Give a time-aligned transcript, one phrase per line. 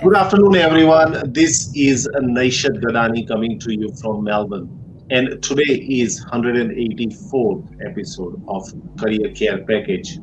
[0.00, 1.32] Good afternoon, everyone.
[1.32, 4.68] This is Naishad Gadani coming to you from Melbourne.
[5.10, 10.18] And today is 184th episode of Career Care Package.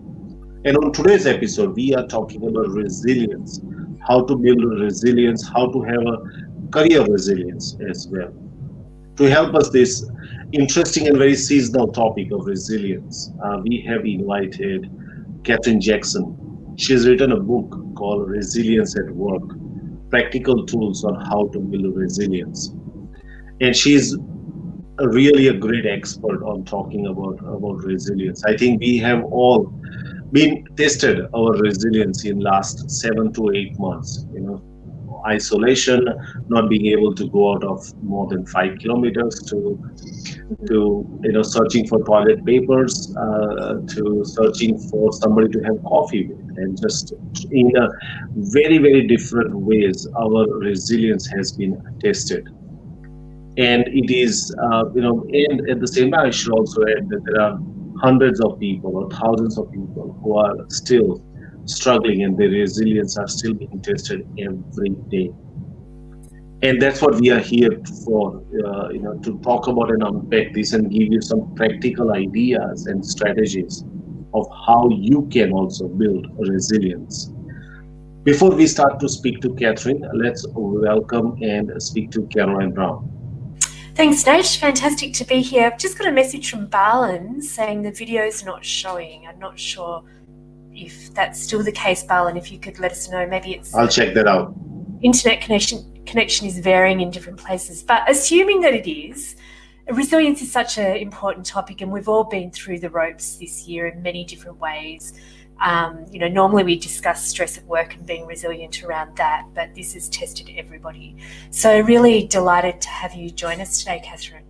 [0.64, 3.60] And on today's episode, we are talking about resilience,
[4.08, 8.34] how to build resilience, how to have a career resilience as well.
[9.18, 10.10] To help us this
[10.54, 14.90] interesting and very seasonal topic of resilience, uh, we have invited
[15.44, 16.74] Kathryn Jackson.
[16.78, 19.65] She has written a book called Resilience at Work
[20.10, 22.74] Practical Tools on How to Build Resilience.
[23.62, 24.18] And she's
[25.00, 28.44] really a great expert on talking about, about resilience.
[28.46, 29.74] I think we have all
[30.32, 34.26] been tested our resilience in last seven to eight months.
[34.34, 36.08] You know, isolation,
[36.48, 39.80] not being able to go out of more than five kilometers to
[40.68, 46.28] to you know searching for toilet papers uh, to searching for somebody to have coffee
[46.28, 46.58] with.
[46.58, 47.14] And just
[47.52, 47.88] in a
[48.36, 52.48] very very different ways our resilience has been tested.
[53.58, 57.10] And it is uh, you know and at the same time i should also add
[57.10, 57.58] that there are
[58.02, 61.24] hundreds of people or thousands of people who are still
[61.66, 65.32] struggling and their resilience are still being tested every day
[66.62, 67.72] and that's what we are here
[68.06, 72.12] for uh, you know to talk about and unpack this and give you some practical
[72.14, 73.84] ideas and strategies
[74.34, 77.32] of how you can also build resilience
[78.24, 83.12] before we start to speak to kathryn let's welcome and speak to karalyn brown
[83.96, 84.46] Thanks, Nate.
[84.46, 85.68] Fantastic to be here.
[85.68, 89.26] I've just got a message from Barlin saying the video's not showing.
[89.26, 90.04] I'm not sure
[90.74, 92.36] if that's still the case, Barlin.
[92.36, 94.54] If you could let us know, maybe it's i'll check that out
[95.02, 97.84] internet connection connection is varying in different places.
[97.84, 99.36] But assuming that it is,
[99.92, 103.88] resilience is such an important topic, and we've all been through the ropes this year
[103.88, 105.14] in many different ways.
[105.62, 109.74] Um, you know, normally we discuss stress at work and being resilient around that, but
[109.74, 111.16] this has tested everybody.
[111.50, 114.42] So, really delighted to have you join us today, Kathryn.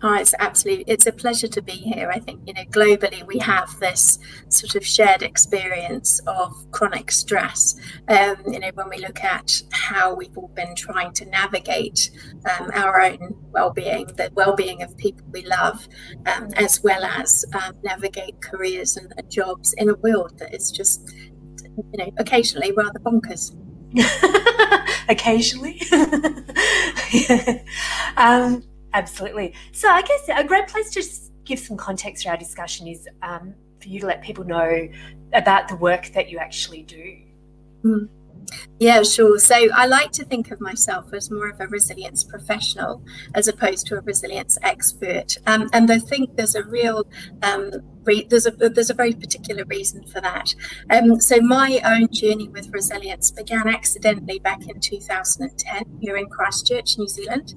[0.00, 2.10] Oh, it's absolutely it's a pleasure to be here.
[2.10, 7.74] I think you know globally we have this sort of shared experience of chronic stress.
[8.08, 12.10] Um, you know when we look at how we've all been trying to navigate
[12.48, 15.88] um, our own well-being, the well-being of people we love,
[16.26, 20.70] um, as well as um, navigate careers and, and jobs in a world that is
[20.70, 21.12] just
[21.76, 23.54] you know occasionally rather bonkers.
[25.08, 25.80] Occasionally.
[27.10, 27.62] yeah.
[28.94, 29.54] Absolutely.
[29.72, 31.02] So I guess a great place to
[31.44, 34.88] give some context to our discussion is um, for you to let people know
[35.32, 37.16] about the work that you actually do.
[37.84, 38.08] Mm.
[38.78, 39.38] Yeah, sure.
[39.38, 43.02] So I like to think of myself as more of a resilience professional
[43.34, 45.36] as opposed to a resilience expert.
[45.46, 47.06] Um, and I think there's a real
[47.42, 47.72] um,
[48.04, 50.54] re- there's a there's a very particular reason for that.
[50.90, 56.98] Um, so my own journey with resilience began accidentally back in 2010 here in Christchurch,
[56.98, 57.54] New Zealand.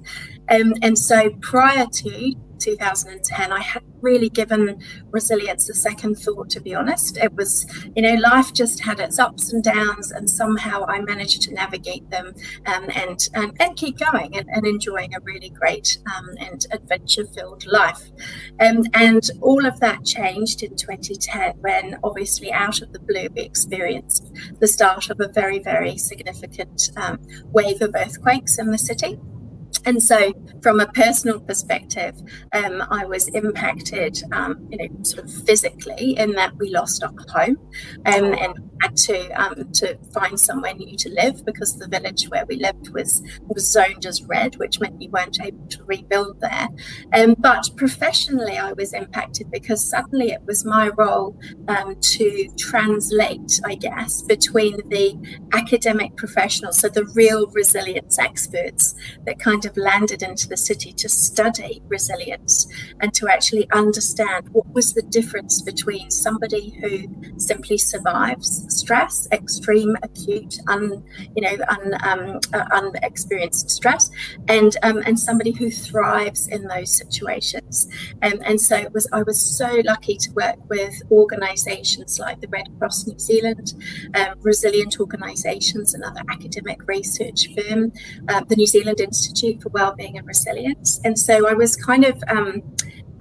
[0.50, 6.62] Um, and so prior to 2010, I had really given resilience a second thought, to
[6.62, 7.18] be honest.
[7.18, 11.42] It was, you know, life just had its ups and downs, and somehow I managed
[11.44, 12.34] to navigate them
[12.66, 17.26] um, and, and, and keep going and, and enjoying a really great um, and adventure
[17.26, 18.02] filled life.
[18.60, 23.42] Um, and all of that changed in 2010 when, obviously, out of the blue, we
[23.42, 27.20] experienced the start of a very, very significant um,
[27.52, 29.20] wave of earthquakes in the city.
[29.86, 30.32] And so,
[30.62, 32.16] from a personal perspective,
[32.54, 37.12] um, I was impacted, um, you know, sort of physically in that we lost our
[37.30, 37.58] home
[38.06, 42.46] um, and had to um, to find somewhere new to live because the village where
[42.46, 46.68] we lived was was zoned as red, which meant we weren't able to rebuild there.
[47.14, 51.38] Um, but professionally, I was impacted because suddenly it was my role
[51.68, 55.18] um, to translate, I guess, between the
[55.54, 58.96] academic professionals, so the real resilience experts
[59.26, 62.68] that kind of of landed into the city to study resilience
[63.00, 69.96] and to actually understand what was the difference between somebody who simply survives stress, extreme,
[70.04, 71.04] acute, un,
[71.36, 74.10] you know, un, um, uh, unexperienced stress,
[74.48, 77.88] and um, and somebody who thrives in those situations.
[78.22, 82.48] Um, and so it was I was so lucky to work with organisations like the
[82.48, 83.74] Red Cross New Zealand,
[84.16, 87.92] um, resilient organisations, and other academic research firm,
[88.28, 91.00] uh, the New Zealand Institute for Wellbeing and Resilience.
[91.04, 92.62] And so I was kind of um,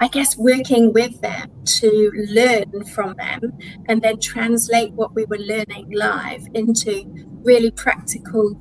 [0.03, 5.39] I guess working with them to learn from them and then translate what we were
[5.39, 7.05] learning live into
[7.45, 8.59] really practical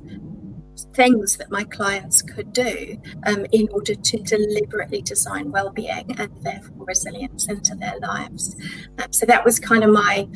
[0.94, 6.84] things that my clients could do um, in order to deliberately design well-being and therefore
[6.86, 8.54] resilience into their lives.
[8.98, 10.28] Um, so that was kind of my,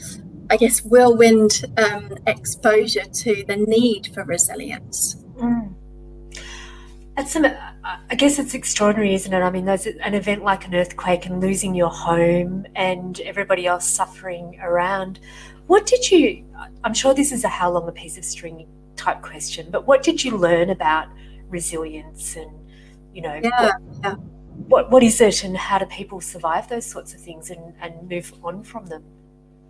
[0.49, 5.17] I guess, whirlwind um, exposure to the need for resilience.
[5.37, 5.75] Mm.
[7.17, 9.41] That's some, I guess it's extraordinary, isn't it?
[9.41, 13.87] I mean, there's an event like an earthquake and losing your home and everybody else
[13.89, 15.21] suffering around.
[15.69, 16.45] What did you?
[16.83, 18.67] I'm sure this is a how long a piece of string
[18.97, 21.09] type question, but what did you learn about
[21.49, 22.51] resilience and,
[23.13, 24.15] you know, yeah, what, yeah.
[24.67, 28.09] what, what is it and how do people survive those sorts of things and, and
[28.09, 29.05] move on from them?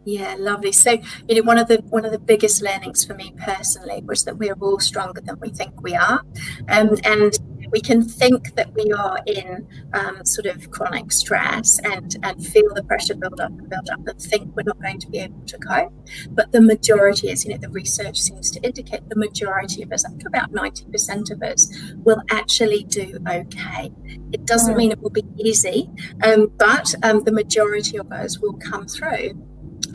[0.04, 0.72] Yeah, lovely.
[0.72, 0.98] So,
[1.28, 4.36] you know, one of the one of the biggest learnings for me personally was that
[4.36, 6.22] we're all stronger than we think we are,
[6.68, 7.38] um, and
[7.70, 12.72] we can think that we are in um, sort of chronic stress and, and feel
[12.74, 15.40] the pressure build up and build up and think we're not going to be able
[15.46, 15.92] to cope.
[16.30, 20.04] But the majority is, you know, the research seems to indicate the majority of us,
[20.04, 21.68] up to about 90% of us,
[22.04, 23.90] will actually do okay.
[24.32, 25.90] It doesn't mean it will be easy,
[26.22, 29.32] um, but um, the majority of us will come through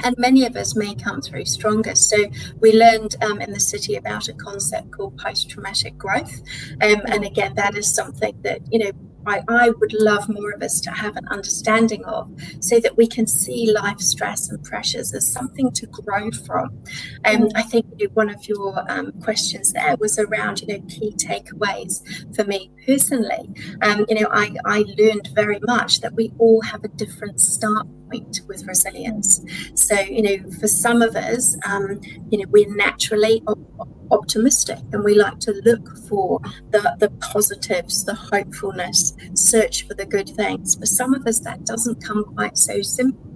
[0.04, 1.96] and many of us may come through stronger.
[1.96, 2.18] So
[2.60, 6.42] we learned um, in the city about a concept called post-traumatic growth,
[6.82, 8.92] um, and again, that is something that you know
[9.26, 13.08] I, I, would love more of us to have an understanding of so that we
[13.08, 16.84] can see life stress and pressures as something to grow from.
[17.26, 17.52] Um, mm.
[17.56, 22.02] I think one of your um, questions there was around, you know, key takeaways
[22.36, 23.50] for me personally.
[23.82, 27.88] Um, you know, I, I learned very much that we all have a different start
[28.10, 29.42] point with resilience.
[29.76, 35.04] So, you know, for some of us, um, you know, we're naturally op- optimistic and
[35.04, 36.40] we like to look for
[36.72, 40.76] the, the positives, the hopefulness, search for the good things.
[40.76, 43.30] For some of us, that doesn't come quite so simple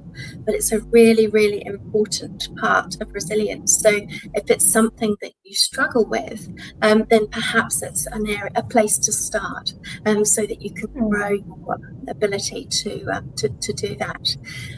[0.45, 3.79] but it's a really, really important part of resilience.
[3.79, 6.47] So if it's something that you struggle with,
[6.81, 9.73] um, then perhaps it's an area, a place to start,
[10.05, 11.09] um, so that you can hmm.
[11.09, 11.77] grow your
[12.07, 14.35] ability to um, to, to do that.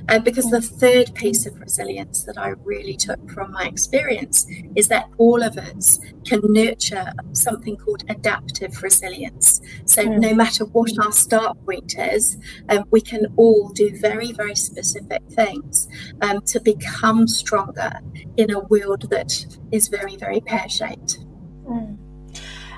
[0.09, 4.87] Uh, because the third piece of resilience that I really took from my experience is
[4.89, 9.61] that all of us can nurture something called adaptive resilience.
[9.85, 10.19] So mm.
[10.19, 12.37] no matter what our start point is,
[12.69, 15.87] um, we can all do very, very specific things
[16.21, 17.91] um, to become stronger
[18.37, 21.19] in a world that is very, very pear shaped.
[21.67, 22.04] Mm.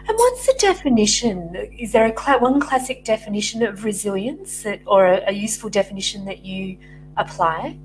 [0.07, 1.53] And what's the definition?
[1.77, 6.23] Is there a cl- one classic definition of resilience that, or a, a useful definition
[6.25, 6.77] that you
[7.17, 7.77] apply?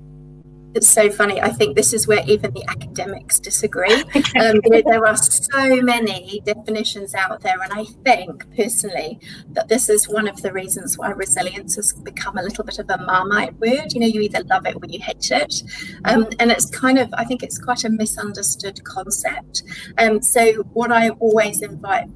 [0.75, 1.41] It's so funny.
[1.41, 4.03] I think this is where even the academics disagree.
[4.35, 9.19] Um, there are so many definitions out there, and I think personally
[9.51, 12.89] that this is one of the reasons why resilience has become a little bit of
[12.89, 13.93] a marmite word.
[13.93, 15.61] You know, you either love it or you hate it,
[16.05, 19.63] um, and it's kind of I think it's quite a misunderstood concept.
[19.97, 22.07] Um, so what I always invite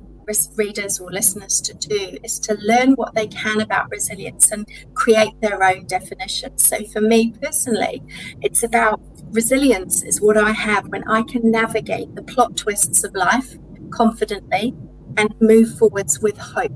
[0.55, 5.39] readers or listeners to do is to learn what they can about resilience and create
[5.41, 6.57] their own definition.
[6.57, 8.03] So for me personally,
[8.41, 13.13] it's about resilience is what I have when I can navigate the plot twists of
[13.13, 13.55] life
[13.91, 14.75] confidently
[15.17, 16.71] and move forwards with hope.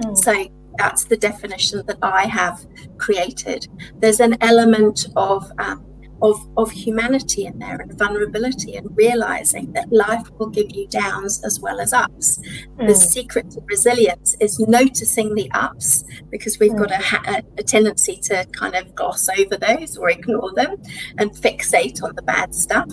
[0.00, 0.16] Mm.
[0.16, 2.66] So that's the definition that I have
[2.98, 3.66] created.
[3.98, 5.84] There's an element of um,
[6.30, 11.42] of, of humanity in there and vulnerability and realizing that life will give you downs
[11.44, 12.38] as well as ups.
[12.78, 12.88] Mm.
[12.88, 16.78] The secret to resilience is noticing the ups because we've mm.
[16.78, 20.76] got a, ha- a, tendency to kind of gloss over those or ignore them
[21.18, 22.90] and fixate on the bad stuff.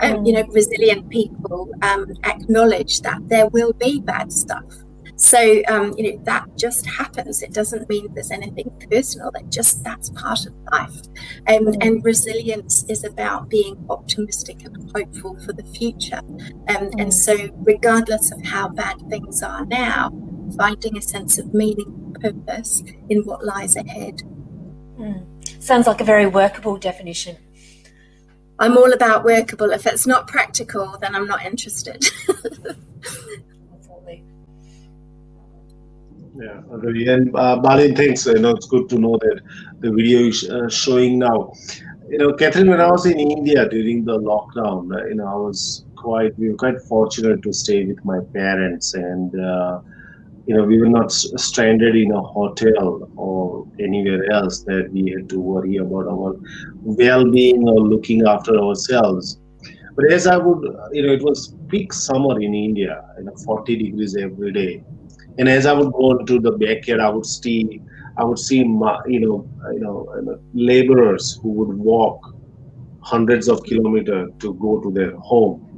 [0.00, 0.26] And, mm.
[0.26, 4.64] you know, resilient people um, acknowledge that there will be bad stuff
[5.16, 7.42] so, um, you know, that just happens.
[7.42, 9.30] It doesn't mean there's anything personal.
[9.32, 10.96] That just that's part of life.
[11.48, 11.76] Um, mm.
[11.80, 16.18] And resilience is about being optimistic and hopeful for the future.
[16.18, 17.00] Um, mm.
[17.00, 20.10] And so, regardless of how bad things are now,
[20.56, 24.22] finding a sense of meaning and purpose in what lies ahead.
[24.98, 25.62] Mm.
[25.62, 27.36] Sounds like a very workable definition.
[28.58, 29.70] I'm all about workable.
[29.70, 32.04] If it's not practical, then I'm not interested.
[36.34, 38.26] Yeah, and uh, Balin, thanks.
[38.26, 39.40] You know, it's good to know that
[39.80, 41.52] the video is uh, showing now.
[42.08, 45.34] You know, Kathryn, when I was in India during the lockdown, uh, you know, I
[45.34, 49.80] was quite we were quite fortunate to stay with my parents, and uh,
[50.46, 55.28] you know, we were not stranded in a hotel or anywhere else that we had
[55.30, 56.34] to worry about our
[56.82, 59.38] well-being or looking after ourselves.
[59.96, 60.62] But as I would,
[60.92, 64.84] you know, it was peak summer in India, you know, 40 degrees every day
[65.38, 67.80] and as I would go into the backyard, I would see,
[68.18, 72.34] I would see, my, you know, you know, laborers who would walk
[73.00, 75.68] hundreds of kilometers to go to their home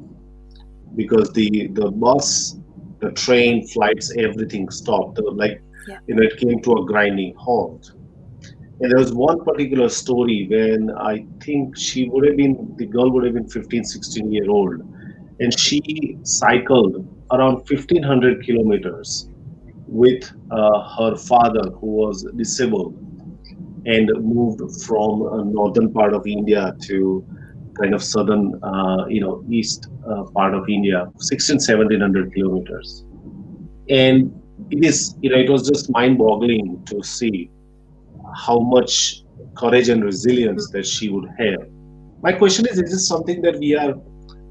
[0.97, 2.57] because the the bus,
[3.01, 5.21] the train, flights, everything stopped.
[5.21, 5.99] Like, yeah.
[6.07, 7.93] you know, it came to a grinding halt.
[8.81, 13.11] And there was one particular story when I think she would have been, the girl
[13.13, 14.81] would have been 15, 16 year old,
[15.39, 19.29] and she cycled around 1500 kilometers
[19.87, 22.95] with uh, her father who was disabled
[23.87, 27.25] and moved from a northern part of India to
[27.81, 33.05] kind of southern, uh, you know, east uh, part of India, 16, 1700 kilometers.
[33.91, 34.33] And
[34.71, 37.51] it is, you know, it was just mind boggling to see
[38.37, 39.23] how much
[39.57, 41.69] courage and resilience that she would have.
[42.23, 43.95] My question is, is this something that we are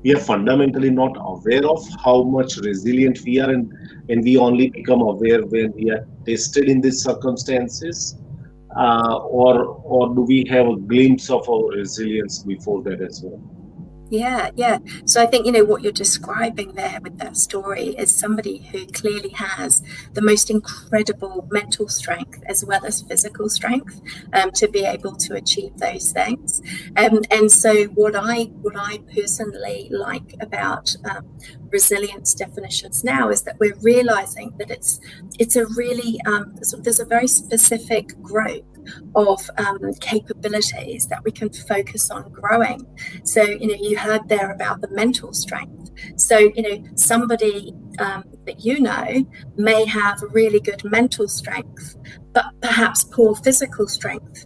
[0.04, 3.72] we are fundamentally not aware of how much resilient we are and,
[4.10, 8.18] and we only become aware when we are tested in these circumstances
[8.76, 13.40] uh, or or do we have a glimpse of our resilience before that as well
[14.14, 14.78] yeah, yeah.
[15.06, 18.86] So I think, you know, what you're describing there with that story is somebody who
[18.86, 19.82] clearly has
[20.14, 24.00] the most incredible mental strength as well as physical strength
[24.34, 26.62] um, to be able to achieve those things.
[26.96, 31.28] Um, and so what I what I personally like about um,
[31.72, 35.00] resilience definitions now is that we're realizing that it's
[35.40, 38.73] it's a really um, there's a very specific group
[39.16, 42.86] of um, capabilities that we can focus on growing.
[43.24, 45.92] So, you know, you heard there about the mental strength.
[46.16, 49.26] So, you know, somebody um, that you know
[49.56, 51.96] may have really good mental strength,
[52.34, 54.46] but perhaps poor physical strength.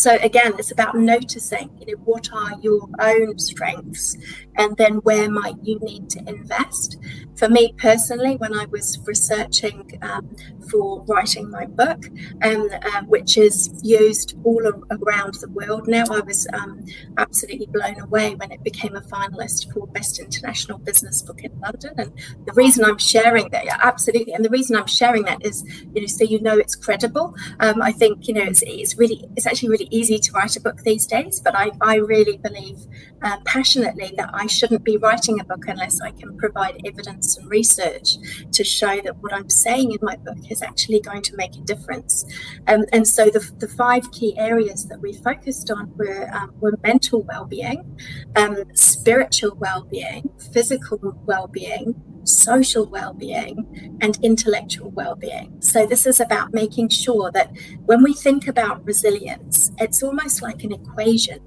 [0.00, 4.16] So again, it's about noticing, you know, what are your own strengths
[4.56, 6.96] and then where might you need to invest.
[7.36, 10.34] For me personally, when I was researching um,
[10.70, 12.06] for writing my book,
[12.42, 16.84] um, uh, which is used all around the world now, I was um,
[17.16, 21.94] absolutely blown away when it became a finalist for Best International Business Book in London.
[21.96, 22.12] And
[22.46, 25.64] the reason I'm sharing that, yeah, absolutely, and the reason I'm sharing that is,
[25.94, 27.34] you know, so you know it's credible.
[27.60, 30.60] Um, I think you know it's, it's really, it's actually really easy to write a
[30.60, 32.78] book these days, but I, I really believe
[33.22, 37.48] uh, passionately that I shouldn't be writing a book unless I can provide evidence and
[37.50, 38.16] research
[38.52, 41.60] to show that what I'm saying in my book is actually going to make a
[41.60, 42.24] difference.
[42.66, 46.78] Um, and so the, the five key areas that we focused on were, um, were
[46.82, 47.98] mental well-being,
[48.36, 51.94] um, spiritual well-being, physical well-being,
[52.24, 57.50] social well-being and intellectual well-being so this is about making sure that
[57.86, 61.38] when we think about resilience it's almost like an equation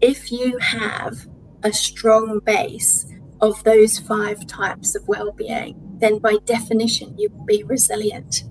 [0.00, 1.26] if you have
[1.62, 3.06] a strong base
[3.40, 8.44] of those five types of well-being then by definition you will be resilient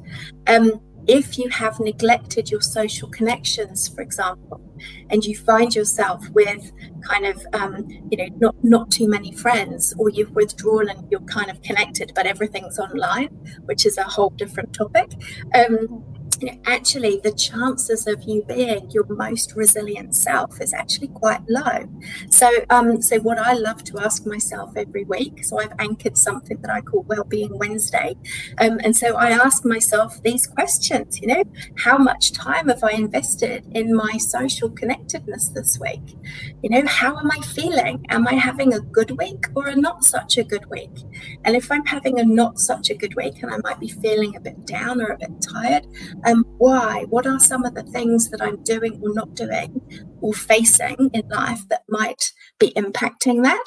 [0.47, 4.61] um, if you have neglected your social connections, for example,
[5.09, 9.93] and you find yourself with kind of, um, you know, not, not too many friends,
[9.97, 13.27] or you've withdrawn and you're kind of connected, but everything's online,
[13.65, 15.11] which is a whole different topic.
[15.53, 16.03] Um,
[16.65, 21.89] actually the chances of you being your most resilient self is actually quite low.
[22.29, 26.57] So, um, so what I love to ask myself every week, so I've anchored something
[26.61, 28.15] that I call Wellbeing Wednesday,
[28.59, 31.19] um, and so I ask myself these questions.
[31.21, 31.43] You know,
[31.77, 36.17] how much time have I invested in my social connectedness this week?
[36.61, 38.05] You know, how am I feeling?
[38.09, 40.91] Am I having a good week or a not such a good week?
[41.45, 44.35] And if I'm having a not such a good week, and I might be feeling
[44.35, 45.85] a bit down or a bit tired,
[46.25, 47.05] um, why?
[47.09, 49.81] What are some of the things that I'm doing or not doing
[50.21, 53.65] or facing in life that might be impacting that?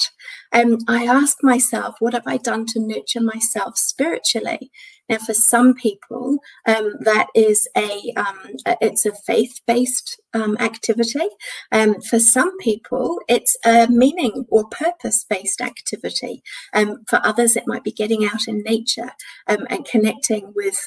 [0.53, 4.71] Um, I ask myself, what have I done to nurture myself spiritually?
[5.09, 8.39] Now, for some people, um, that is a um,
[8.81, 11.29] it's a faith based um, activity.
[11.71, 16.43] Um, for some people, it's a meaning or purpose based activity.
[16.75, 19.11] Um, for others, it might be getting out in nature
[19.47, 20.79] um, and connecting with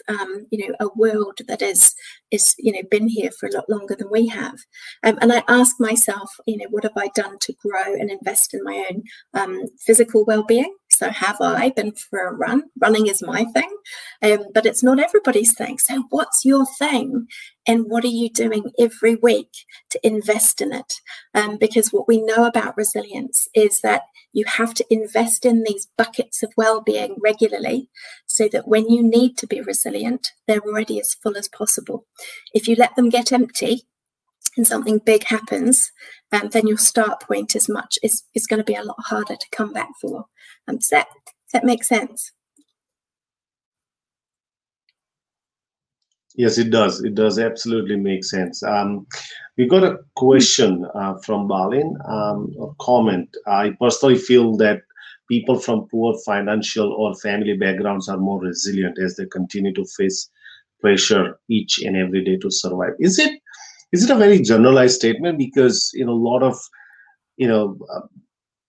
[0.51, 1.93] you know a world that is
[2.31, 4.59] is you know been here for a lot longer than we have.
[5.03, 8.63] and I ask myself, you know, what have I done to grow and invest in
[8.63, 10.75] my own physical well being?
[10.99, 12.63] So have I been for a run?
[12.77, 13.69] Running is my thing,
[14.21, 15.77] um, but it's not everybody's thing.
[15.79, 17.25] So what's your thing?
[17.65, 19.49] And what are you doing every week
[19.91, 20.93] to invest in it?
[21.33, 24.01] Um, because what we know about resilience is that
[24.33, 27.89] you have to invest in these buckets of well-being regularly
[28.25, 32.05] so that when you need to be resilient, they're already as full as possible.
[32.53, 33.87] If you let them get empty,
[34.59, 35.89] and something big happens,
[36.33, 39.35] um, then your start point is much is, is going to be a lot harder
[39.37, 40.25] to come back for.
[40.67, 41.07] Um, does that
[41.53, 42.31] that make sense?
[46.35, 47.01] Yes, it does.
[47.03, 48.61] It does absolutely make sense.
[48.63, 49.07] Um,
[49.57, 53.35] we got a question uh, from Balin, um, a comment.
[53.47, 54.81] I personally feel that
[55.29, 60.29] people from poor financial or family backgrounds are more resilient as they continue to face
[60.81, 62.93] pressure each and every day to survive.
[62.99, 63.39] Is it
[63.91, 65.37] is it a very generalized statement?
[65.37, 66.57] Because you know a lot of
[67.37, 67.77] you know.
[67.93, 68.07] Uh,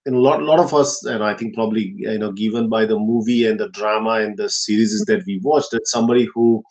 [0.06, 2.98] in a lot, lot of us, and I think probably you know, given by the
[2.98, 6.62] movie and the drama and the series that we watched, that somebody who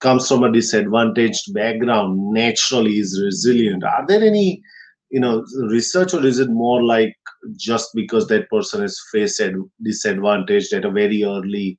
[0.00, 3.84] comes from a disadvantaged background naturally is resilient.
[3.84, 4.62] Are there any,
[5.10, 7.16] you know, research, or is it more like
[7.56, 9.42] just because that person is faced
[9.82, 11.78] disadvantaged at a very early,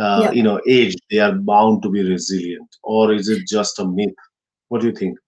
[0.00, 0.30] uh, yeah.
[0.30, 4.14] you know, age, they are bound to be resilient, or is it just a myth?
[4.68, 5.18] What do you think?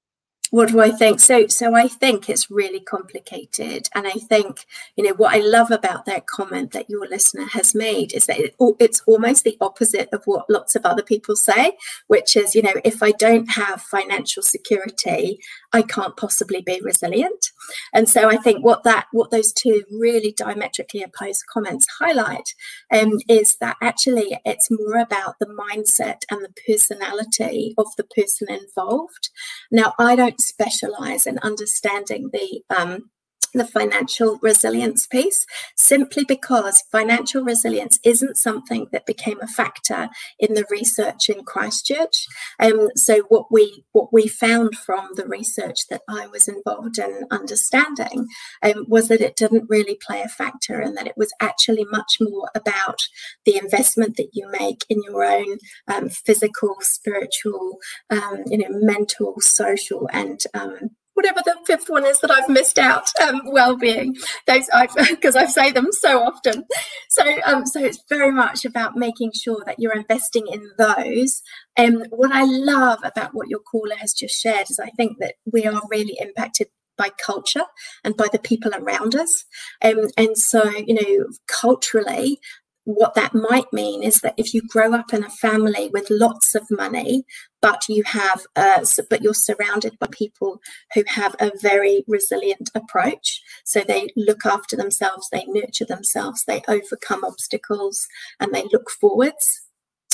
[0.50, 1.20] What do I think?
[1.20, 5.70] So, so I think it's really complicated, and I think you know what I love
[5.70, 10.08] about that comment that your listener has made is that it, it's almost the opposite
[10.12, 11.76] of what lots of other people say,
[12.06, 15.40] which is you know if I don't have financial security,
[15.72, 17.50] I can't possibly be resilient.
[17.92, 22.54] And so I think what that what those two really diametrically opposed comments highlight
[22.92, 28.48] um, is that actually it's more about the mindset and the personality of the person
[28.48, 29.30] involved.
[29.70, 33.10] Now I don't specialize in understanding the um,
[33.58, 35.46] the financial resilience piece
[35.76, 40.08] simply because financial resilience isn't something that became a factor
[40.38, 42.26] in the research in Christchurch.
[42.60, 47.24] Um, so what we what we found from the research that I was involved in
[47.30, 48.26] understanding
[48.62, 52.18] um, was that it didn't really play a factor and that it was actually much
[52.20, 52.98] more about
[53.44, 55.58] the investment that you make in your own
[55.88, 57.78] um, physical, spiritual,
[58.10, 62.78] um, you know, mental, social, and um, whatever the fifth one is that I've missed
[62.78, 64.14] out, um, well-being.
[64.46, 66.64] Those I've because I say them so often.
[67.08, 71.42] So um, so it's very much about making sure that you're investing in those.
[71.76, 75.18] And um, what I love about what your caller has just shared is I think
[75.20, 77.64] that we are really impacted by culture
[78.04, 79.44] and by the people around us.
[79.82, 82.40] Um, and so, you know, culturally,
[82.86, 86.54] what that might mean is that if you grow up in a family with lots
[86.54, 87.24] of money
[87.60, 90.60] but you have uh, but you're surrounded by people
[90.94, 96.62] who have a very resilient approach so they look after themselves they nurture themselves they
[96.68, 98.06] overcome obstacles
[98.38, 99.62] and they look forwards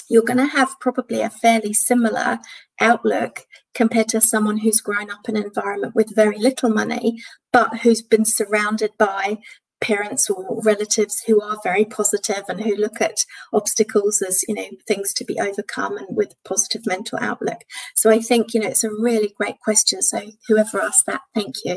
[0.08, 2.38] you're going to have probably a fairly similar
[2.80, 7.80] outlook compared to someone who's grown up in an environment with very little money but
[7.80, 9.36] who's been surrounded by
[9.82, 14.68] parents or relatives who are very positive and who look at obstacles as you know
[14.86, 17.64] things to be overcome and with positive mental outlook.
[17.96, 20.00] So i think you know it's a really great question.
[20.00, 21.76] So whoever asked that thank you.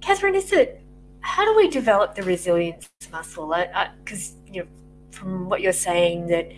[0.00, 0.82] Kathryn is it
[1.22, 3.54] how do we develop the resilience muscle?
[4.02, 4.68] Because you know
[5.10, 6.50] from what you're saying that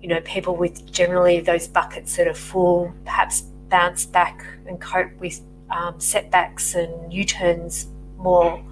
[0.00, 5.12] you know people with generally those buckets that are full perhaps bounce back and cope
[5.20, 8.62] with um, setbacks and U turns more?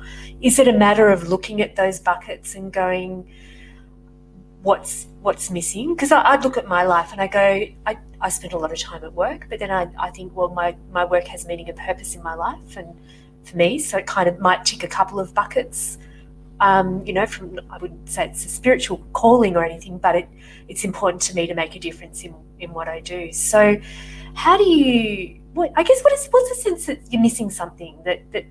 [0.41, 3.31] Is it a matter of looking at those buckets and going,
[4.63, 5.95] what's what's missing?
[5.95, 8.79] Because I'd look at my life and I go, I, I spend a lot of
[8.79, 11.79] time at work, but then I, I think, well, my, my work has meaning and
[11.79, 12.95] purpose in my life and
[13.45, 15.99] for me, so it kind of might tick a couple of buckets.
[16.59, 20.29] Um, you know, from I wouldn't say it's a spiritual calling or anything, but it
[20.69, 23.33] it's important to me to make a difference in in what I do.
[23.33, 23.77] So,
[24.35, 27.99] how do you what I guess what is what's the sense that you're missing something
[28.05, 28.45] that that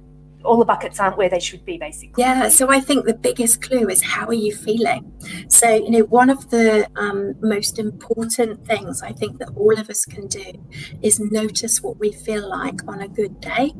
[0.43, 2.21] all the buckets aren't where they should be basically?
[2.23, 5.11] Yeah so i think the biggest clue is how are you feeling?
[5.47, 9.89] So you know one of the um, most important things i think that all of
[9.89, 10.47] us can do
[11.01, 13.73] is notice what we feel like on a good day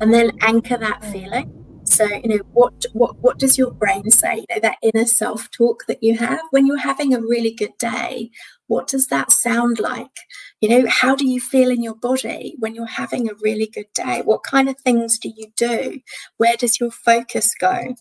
[0.00, 1.60] and then anchor that feeling
[2.00, 4.36] so, you know, what what what does your brain say?
[4.36, 8.30] You know, that inner self-talk that you have when you're having a really good day,
[8.68, 10.06] what does that sound like?
[10.62, 13.92] You know, how do you feel in your body when you're having a really good
[13.92, 14.22] day?
[14.24, 16.00] What kind of things do you do?
[16.38, 17.94] Where does your focus go?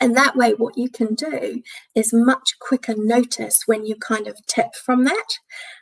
[0.00, 1.62] And that way, what you can do
[1.94, 5.38] is much quicker notice when you kind of tip from that.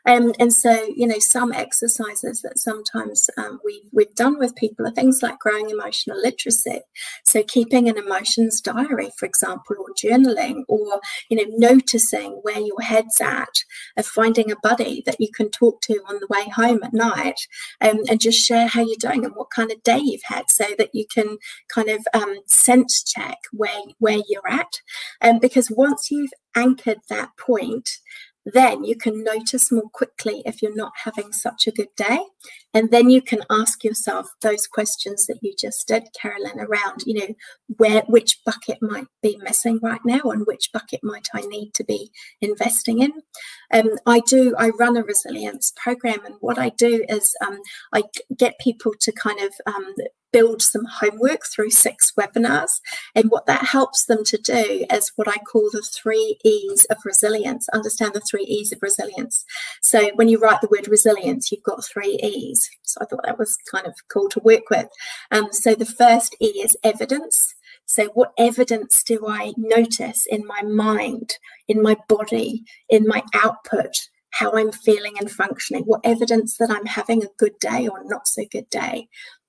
[0.07, 4.87] Um, and so, you know, some exercises that sometimes um, we, we've done with people
[4.87, 6.81] are things like growing emotional literacy.
[7.25, 12.81] So, keeping an emotions diary, for example, or journaling, or, you know, noticing where your
[12.81, 13.65] head's at,
[13.97, 17.41] of finding a buddy that you can talk to on the way home at night
[17.81, 20.65] um, and just share how you're doing and what kind of day you've had so
[20.79, 21.39] that you can
[21.73, 24.81] kind of um, sense check where where you're at.
[25.21, 27.89] And um, because once you've anchored that point,
[28.45, 32.19] then you can notice more quickly if you're not having such a good day.
[32.75, 37.15] And then you can ask yourself those questions that you just did, Karalyn, around, you
[37.15, 37.35] know,
[37.77, 41.85] where which bucket might be missing right now and which bucket might I need to
[41.85, 43.13] be investing in.
[43.73, 47.59] Um, I do, I run a resilience program, and what I do is um,
[47.93, 48.05] I
[48.37, 49.95] get people to kind of um,
[50.33, 52.81] build some homework through six webinars.
[53.15, 56.97] And what that helps them to do is what I call the three E's of
[57.05, 57.69] resilience.
[57.69, 59.45] Understand the three E's of resilience.
[59.83, 62.62] So when you write the word resilience, you've got three E's.
[62.83, 64.89] So I thought that was kind of cool to work with.
[65.31, 67.55] Um, so the first E is evidence.
[67.87, 71.35] So, what evidence do I notice in my mind,
[71.69, 73.95] in my body, in my output,
[74.31, 75.83] how I'm feeling and functioning?
[75.85, 79.09] What evidence that I'm having a good day or not so good day?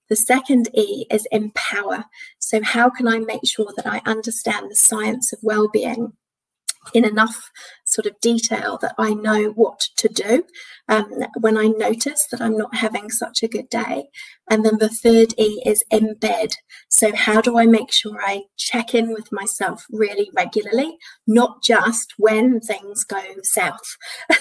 [0.09, 2.05] The second E is empower.
[2.39, 6.11] So, how can I make sure that I understand the science of well-being
[6.93, 7.51] in enough
[7.85, 10.43] sort of detail that I know what to do
[10.89, 14.05] um, when I notice that I'm not having such a good day.
[14.49, 16.53] And then the third E is embed.
[16.89, 22.13] So, how do I make sure I check in with myself really regularly, not just
[22.17, 23.97] when things go south?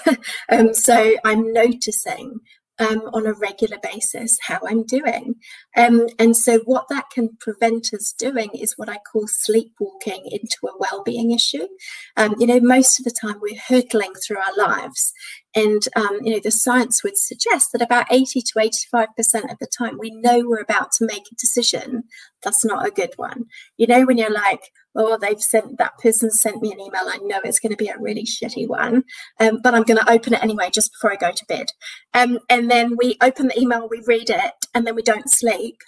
[0.50, 2.40] um, so, I'm noticing
[2.82, 5.36] um, on a regular basis how I'm doing.
[5.76, 10.56] Um, and so, what that can prevent us doing is what I call sleepwalking into
[10.64, 11.68] a well-being issue.
[12.16, 15.12] Um, you know, most of the time we're hurtling through our lives,
[15.54, 19.58] and um, you know, the science would suggest that about 80 to 85 percent of
[19.58, 22.04] the time we know we're about to make a decision
[22.42, 23.44] that's not a good one.
[23.76, 27.02] You know, when you're like, oh, they've sent that person sent me an email.
[27.06, 29.04] I know it's going to be a really shitty one,
[29.40, 31.66] um, but I'm going to open it anyway just before I go to bed.
[32.14, 35.78] Um, and then we open the email, we read it, and then we don't sleep.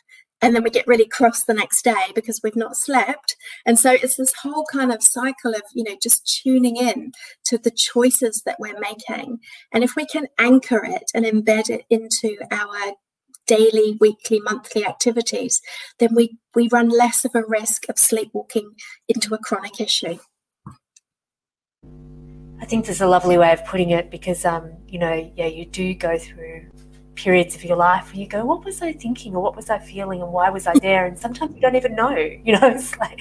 [0.43, 3.35] And then we get really cross the next day because we've not slept.
[3.65, 7.13] And so it's this whole kind of cycle of, you know, just tuning in
[7.47, 9.39] to the choices that we're making.
[9.73, 12.93] And if we can anchor it and embed it into our
[13.47, 15.61] daily, weekly, monthly activities,
[15.99, 18.73] then we, we run less of a risk of sleepwalking
[19.09, 20.19] into a chronic issue.
[22.61, 25.67] I think there's a lovely way of putting it because, um, you know, yeah, you
[25.67, 26.71] do go through
[27.15, 29.79] periods of your life where you go, what was I thinking or what was I
[29.79, 31.07] feeling and why was I there?
[31.07, 33.21] And sometimes you don't even know, you know, it's like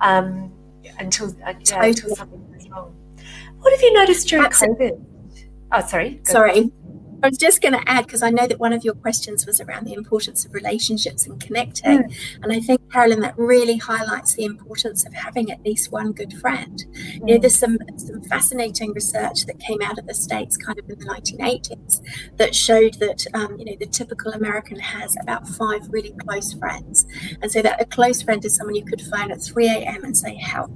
[0.00, 0.52] um,
[0.98, 2.94] until, uh, yeah, until something goes wrong.
[3.60, 5.04] What have you noticed during COVID?
[5.72, 6.20] Oh, sorry.
[6.24, 6.70] Sorry.
[7.22, 9.60] I was just going to add because I know that one of your questions was
[9.60, 12.38] around the importance of relationships and connecting, mm.
[12.42, 16.32] and I think Karalyn that really highlights the importance of having at least one good
[16.34, 16.84] friend.
[16.88, 17.14] Mm.
[17.14, 17.40] You know, hmm.
[17.40, 21.06] there's some some fascinating research that came out of the states, kind of in the
[21.06, 22.00] 1980s,
[22.36, 27.06] that showed that um, you know the typical American has about five really close friends,
[27.42, 30.04] and so that a close friend is someone you could phone at 3 a.m.
[30.04, 30.70] and say help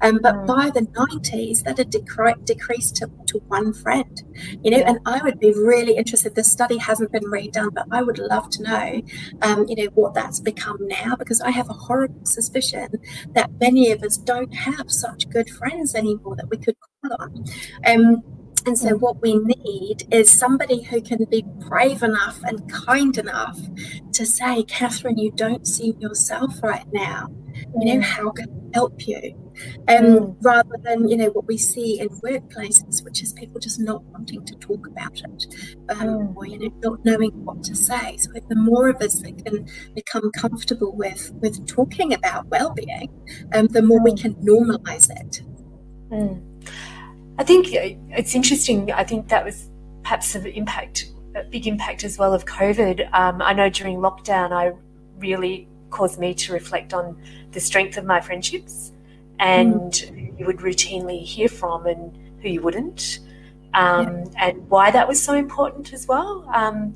[0.00, 0.46] um, but mm.
[0.46, 4.22] by the 90s, that had decre- decreased to, to one friend,
[4.62, 6.34] you know, and I would be really interested.
[6.34, 9.02] This study hasn't been redone, but I would love to know,
[9.42, 12.88] um, you know, what that's become now, because I have a horrible suspicion
[13.34, 17.44] that many of us don't have such good friends anymore that we could call on.
[17.86, 18.22] Um,
[18.66, 19.00] and so, mm.
[19.00, 23.58] what we need is somebody who can be brave enough and kind enough
[24.12, 27.28] to say, Kathryn, you don't see yourself right now.
[27.78, 28.02] You know, mm.
[28.02, 29.44] how can I help you?
[29.88, 30.36] um, mm.
[30.42, 34.44] rather than you know what we see in workplaces, which is people just not wanting
[34.44, 35.46] to talk about it,
[35.90, 36.36] um, mm.
[36.36, 38.16] or you know not knowing what to say.
[38.16, 43.10] So the more of us that can become comfortable with with talking about well-being,
[43.54, 44.04] um, the more mm.
[44.04, 45.42] we can normalize it.
[47.38, 48.92] I think uh, it's interesting.
[48.92, 49.68] I think that was
[50.02, 53.12] perhaps an impact, a big impact as well of COVID.
[53.12, 54.72] Um, I know during lockdown, I
[55.18, 57.20] really caused me to reflect on
[57.52, 58.92] the strength of my friendships
[59.38, 60.30] and mm.
[60.30, 63.20] who you would routinely hear from and who you wouldn't,
[63.72, 64.48] um, yeah.
[64.48, 66.48] and why that was so important as well.
[66.54, 66.94] Um,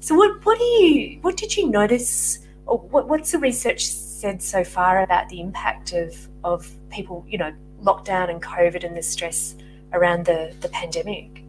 [0.00, 2.40] so, what what do you what did you notice?
[2.66, 7.38] Or what, what's the research said so far about the impact of of people, you
[7.38, 9.56] know, lockdown and COVID and the stress
[9.92, 11.44] around the the pandemic?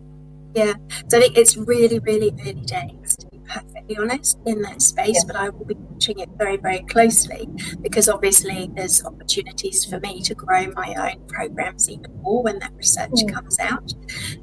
[0.55, 0.73] Yeah,
[1.09, 5.17] so I think it's really, really early days, to be perfectly honest, in that space,
[5.17, 5.23] yeah.
[5.27, 7.47] but I will be watching it very, very closely
[7.81, 12.73] because obviously there's opportunities for me to grow my own programs even more when that
[12.75, 13.31] research mm.
[13.31, 13.93] comes out.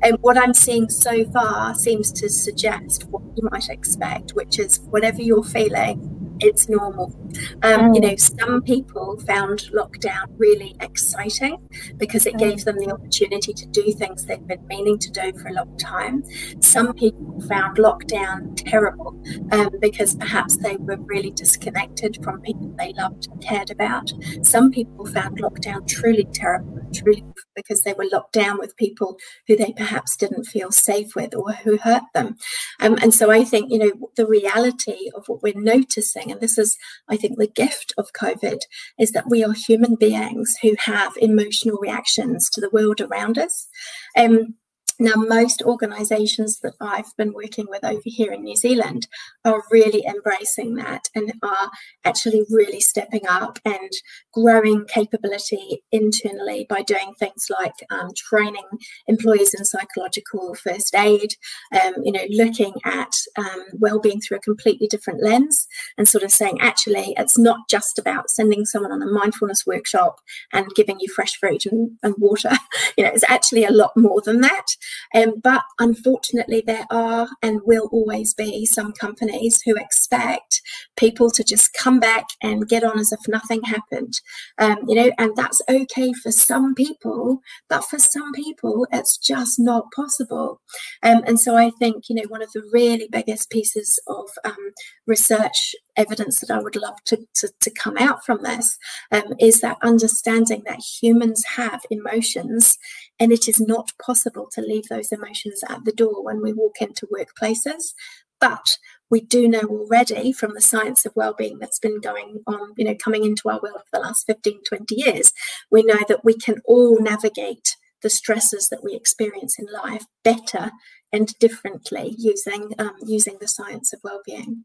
[0.03, 4.79] And what I'm seeing so far seems to suggest what you might expect, which is
[4.91, 7.15] whatever you're feeling, it's normal.
[7.63, 8.11] Um, You mm.
[8.11, 11.59] know, some people found lockdown really exciting
[11.97, 12.39] because it mm.
[12.39, 15.77] gave them the opportunity to do things they've been meaning to do for a long
[15.79, 16.23] time.
[16.61, 19.21] Some people found lockdown terrible
[19.53, 24.13] um, because perhaps they were really disconnected from people they loved and cared about.
[24.43, 29.57] Some people found lockdown truly terrible, truly because they were locked down with people who
[29.57, 32.37] they perhaps didn't feel safe with or who hurt them.
[32.81, 36.59] Um, and so I think, you know, the reality of what we're noticing and this
[36.59, 36.77] is,
[37.09, 38.59] I think, the gift of COVID,
[38.99, 43.69] is that we are human beings who have emotional reactions to the world around us.
[44.17, 44.55] Um,
[44.99, 49.09] now, most organisations that I've been working with over here in New Zealand
[49.45, 51.71] are really embracing that and are
[52.05, 53.91] actually really stepping up and
[54.33, 58.65] growing capability internally by doing things like um, training
[59.07, 61.35] employees in psychological first aid,
[61.73, 65.67] um, you know, looking at um, well-being through a completely different lens
[65.99, 70.21] and sort of saying, actually, it's not just about sending someone on a mindfulness workshop
[70.55, 72.53] and giving you fresh fruit and, and water.
[72.97, 74.65] you know, it's actually a lot more than that.
[75.15, 80.63] Um, but unfortunately, there are and will always be some companies who expect
[80.97, 84.21] people to just come back and get on as if nothing happened.
[84.59, 89.59] Um, you know, and that's okay for some people, but for some people, it's just
[89.59, 90.61] not possible.
[91.03, 94.73] Um, and so I think, you know, one of the really biggest pieces of um,
[95.07, 98.79] research evidence that I would love to, to, to come out from this
[99.13, 102.79] um, is that understanding that humans have emotions
[103.19, 106.77] and it is not possible to leave those emotions at the door when we walk
[106.81, 107.95] into workplaces.
[108.41, 108.79] But
[109.11, 112.95] we do know already from the science of well-being that's been going on, you know,
[112.95, 115.33] coming into our world for the last 15, 20 years,
[115.71, 120.71] we know that we can all navigate the stresses that we experience in life better
[121.13, 124.65] and differently using um, using the science of well-being.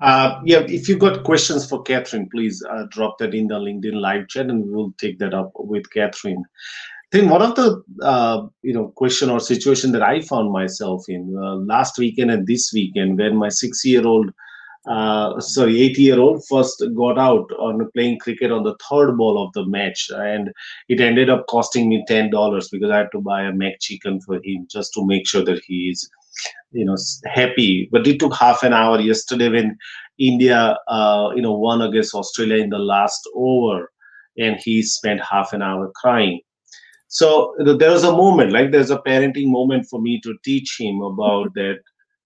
[0.00, 3.98] Uh, yeah, if you've got questions for Kathryn, please uh, drop that in the LinkedIn
[4.00, 6.36] live chat, and we'll take that up with Kathryn.
[6.38, 11.04] I think one of the uh, you know question or situation that I found myself
[11.08, 14.32] in uh, last weekend and this weekend, when my six-year-old,
[14.86, 19.64] uh, sorry, eight-year-old first got out on playing cricket on the third ball of the
[19.64, 20.50] match, and
[20.88, 24.40] it ended up costing me ten dollars because I had to buy a McChicken for
[24.44, 26.10] him just to make sure that he is
[26.76, 27.88] you know happy.
[27.90, 29.76] But it took half an hour yesterday when
[30.18, 33.90] india uh, you know won against australia in the last over
[34.38, 36.40] and he spent half an hour crying.
[37.08, 41.02] So there was a moment like there's a parenting moment for me to teach him
[41.02, 41.78] about that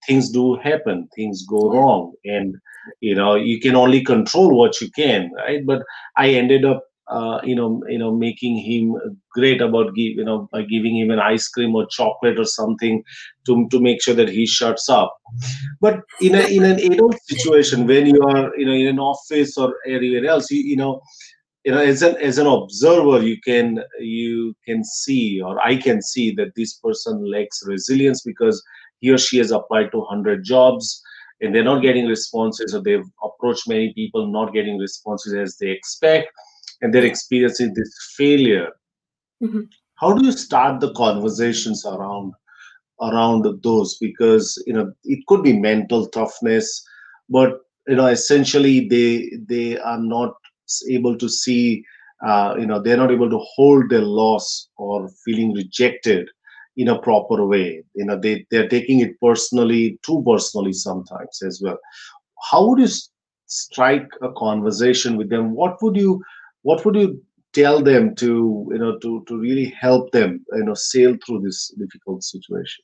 [0.07, 2.55] things do happen things go wrong and
[3.01, 5.65] you know you can only control what you can right?
[5.65, 5.83] But
[6.17, 8.95] i ended up uh, you know, you know, making him
[9.31, 13.03] great about give, you know, by giving him an ice cream or chocolate or something
[13.45, 15.15] to to make sure that he shuts up.
[15.81, 19.57] But in a in an adult situation, when you are, you know, in an office
[19.57, 21.01] or anywhere else, you you know,
[21.65, 26.01] you know, as an as an observer, you can you can see, or I can
[26.01, 28.63] see that this person lacks resilience because
[29.01, 31.01] he or she has applied to 100 jobs
[31.41, 35.71] and they're not getting responses or they've approached many people not getting responses as they
[35.71, 36.29] expect
[36.81, 38.69] and they're experiencing this failure.
[39.43, 39.61] Mm-hmm.
[39.95, 42.33] how do you start the conversations around
[43.01, 43.97] around those?
[43.97, 46.83] Because you know it could be mental toughness
[47.31, 50.35] but you know essentially they they are not
[50.89, 51.83] able to see
[52.25, 56.29] uh, you know they're not able to hold their loss or feeling rejected
[56.77, 57.83] in a proper way.
[57.95, 61.79] You know they they're taking it personally too personally sometimes as well.
[62.51, 62.89] How would you
[63.47, 65.53] strike a conversation with them?
[65.55, 66.21] What would you
[66.63, 67.21] what would you
[67.53, 71.73] tell them to you know to to really help them you know sail through this
[71.77, 72.83] difficult situation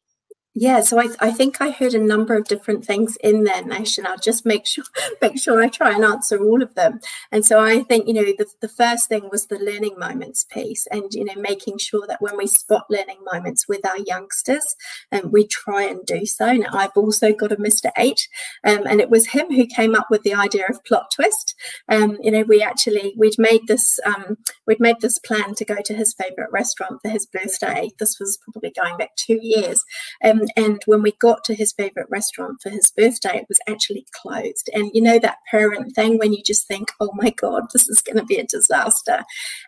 [0.60, 4.00] yeah, so I, I think I heard a number of different things in there, Nash,
[4.00, 4.86] and I'll just make sure
[5.22, 7.00] make sure I try and answer all of them.
[7.32, 10.88] And so I think, you know, the, the first thing was the learning moments piece
[10.88, 14.76] and, you know, making sure that when we spot learning moments with our youngsters,
[15.12, 16.52] and um, we try and do so.
[16.54, 17.92] Now, I've also got a Mr.
[17.96, 18.28] Eight,
[18.64, 21.54] um, and it was him who came up with the idea of plot twist.
[21.88, 25.78] Um, you know, we actually, we'd made this, um, we'd made this plan to go
[25.86, 27.92] to his favorite restaurant for his birthday.
[28.00, 29.84] This was probably going back two years.
[30.24, 34.06] Um, and when we got to his favorite restaurant for his birthday, it was actually
[34.14, 34.70] closed.
[34.74, 38.02] And you know that parent thing when you just think, oh my God, this is
[38.02, 39.24] going to be a disaster.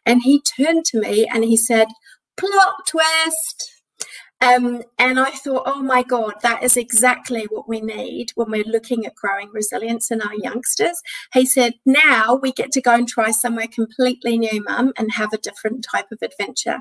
[0.05, 1.87] And he turned to me and he said,
[2.37, 3.78] plot twist.
[4.41, 8.63] Um, and I thought, oh my God, that is exactly what we need when we're
[8.63, 11.01] looking at growing resilience in our youngsters.
[11.33, 15.33] He said, now we get to go and try somewhere completely new, mum, and have
[15.33, 16.79] a different type of adventure.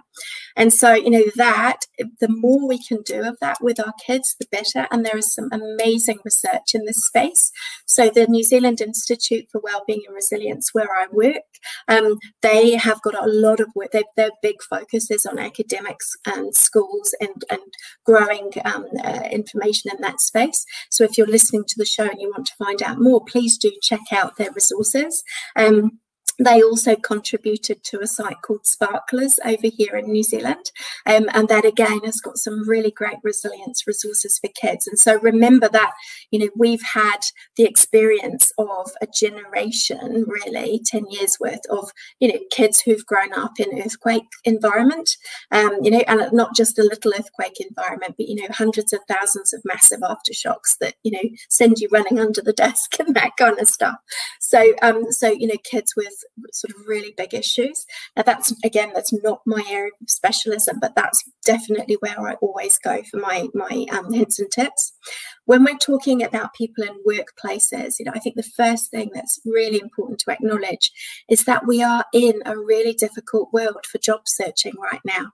[0.57, 1.81] And so, you know, that
[2.21, 4.87] the more we can do of that with our kids, the better.
[4.92, 7.51] And there is some amazing research in this space.
[7.87, 11.42] So, the New Zealand Institute for Wellbeing and Resilience, where I work,
[11.88, 13.90] um, they have got a lot of work.
[13.92, 17.61] They, their big focus is on academics and schools and, and
[18.05, 20.65] growing um, uh, information in that space.
[20.91, 23.59] So if you're listening to the show and you want to find out more, please
[23.59, 25.23] do check out their resources.
[25.57, 26.01] Um,
[26.38, 30.70] they also contributed to a site called Sparklers over here in New Zealand.
[31.07, 34.87] Um, and that again has got some really great resilience resources for kids.
[34.87, 35.92] And so remember that,
[36.31, 37.18] you know, we've had
[37.57, 43.33] the experience of a generation, really, 10 years worth of, you know, kids who've grown
[43.33, 45.11] up in earthquake environment,
[45.51, 49.01] um, you know, and not just a little earthquake environment, but, you know, hundreds of
[49.09, 53.33] thousands of massive aftershocks that, you know, send you running under the desk and that
[53.37, 53.96] kind of stuff.
[54.40, 56.14] So, um, so, you know, kids with
[56.53, 57.85] sort of really big issues.
[58.17, 62.79] Now, that's again, that's not my area of specialism, but that's definitely where I always
[62.79, 64.93] go for my my um, hints and tips.
[65.45, 69.41] When we're talking about people in workplaces, you know, I think the first thing that's
[69.47, 70.93] really important to acknowledge
[71.29, 75.33] is that we are in a really difficult world for job searching right now.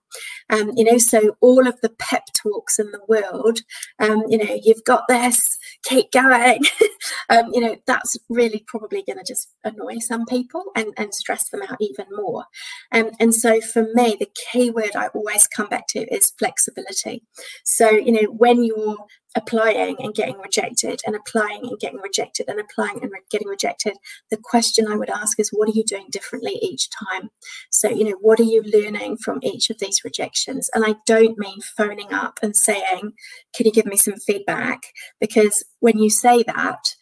[0.50, 3.60] Um, you know, so all of the pep talks in the world,
[3.98, 6.62] um, you know, you've got this, keep going.
[7.30, 11.48] um, you know, that's really probably going to just annoy some people and, and stress
[11.48, 12.44] them out even more.
[12.92, 17.22] Um, and so for me, the key word I always come back to is flexibility.
[17.64, 18.98] So, you know, when you're
[19.36, 23.96] applying and getting rejected and applying and getting rejected and applying and re- getting rejected
[24.30, 27.30] the question i would ask is what are you doing differently each time
[27.70, 31.38] so you know what are you learning from each of these rejections and i don't
[31.38, 33.12] mean phoning up and saying
[33.54, 34.80] can you give me some feedback
[35.20, 36.94] because when you say that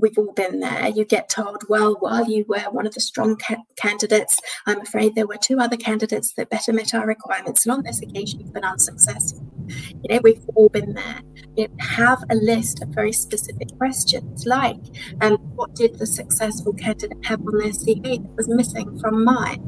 [0.00, 0.88] we've all been there.
[0.88, 5.14] You get told, well, while you were one of the strong ca- candidates, I'm afraid
[5.14, 7.66] there were two other candidates that better met our requirements.
[7.66, 9.46] And on this occasion, you've been unsuccessful.
[10.02, 11.20] You know, we've all been there.
[11.56, 14.80] You know, have a list of very specific questions like,
[15.20, 19.62] um, what did the successful candidate have on their CV that was missing from mine?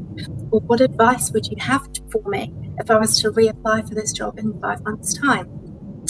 [0.51, 4.11] Or what advice would you have for me if I was to reapply for this
[4.11, 5.47] job in five months' time?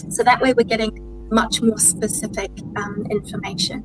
[0.09, 3.83] So that way we're getting much more specific um, information.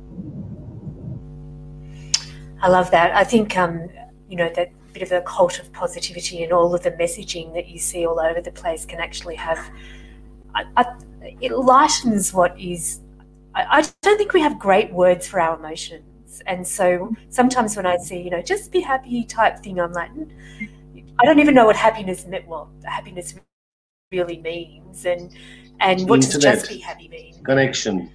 [2.61, 3.15] I love that.
[3.15, 3.89] I think, um,
[4.27, 7.67] you know, that bit of a cult of positivity and all of the messaging that
[7.67, 9.59] you see all over the place can actually have,
[10.55, 10.95] I, I,
[11.41, 13.01] it lightens what is,
[13.55, 16.41] I, I don't think we have great words for our emotions.
[16.47, 20.11] And so sometimes when I see, you know, just be happy type thing, I'm like,
[20.13, 20.29] mm,
[21.19, 22.47] I don't even know what happiness meant.
[22.47, 23.35] Well, happiness
[24.11, 25.35] really means, and
[25.81, 26.41] and what Internet.
[26.41, 27.43] does just be happy mean?
[27.43, 28.09] Connection.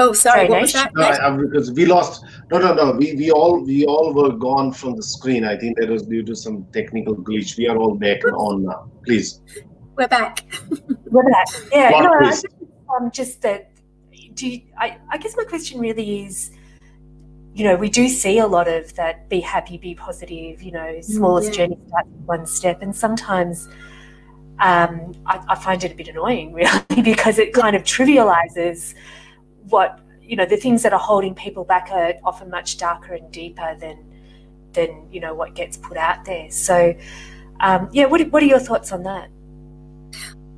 [0.00, 0.92] Oh, sorry, sorry what was that?
[0.94, 2.24] No, I, because we lost.
[2.52, 2.92] No, no, no.
[2.92, 5.44] We we all we all were gone from the screen.
[5.44, 7.58] I think that was due to some technical glitch.
[7.58, 8.88] We are all back and on now.
[9.04, 9.40] Please.
[9.96, 10.44] We're back.
[11.06, 11.48] we're back.
[11.72, 11.90] Yeah.
[11.90, 12.54] no, I think,
[12.96, 13.72] um, just that.
[14.34, 14.98] Do you, I?
[15.10, 16.52] I guess my question really is.
[17.54, 19.28] You know, we do see a lot of that.
[19.28, 20.62] Be happy, be positive.
[20.62, 21.66] You know, smallest yeah.
[21.66, 23.68] journey starts with one step, and sometimes.
[24.60, 28.92] Um, I, I find it a bit annoying, really, because it kind of trivializes
[29.70, 33.30] what you know the things that are holding people back are often much darker and
[33.32, 34.04] deeper than
[34.72, 36.94] than you know what gets put out there so
[37.60, 39.30] um, yeah what, what are your thoughts on that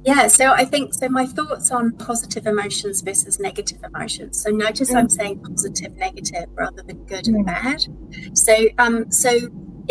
[0.02, 1.08] yeah, so I think so.
[1.10, 4.42] My thoughts on positive emotions versus negative emotions.
[4.42, 4.96] So notice mm.
[4.96, 7.34] I'm saying positive, negative rather than good mm.
[7.34, 7.84] and bad.
[8.32, 9.38] So, um, so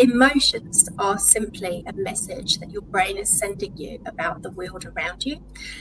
[0.00, 5.26] Emotions are simply a message that your brain is sending you about the world around
[5.26, 5.36] you.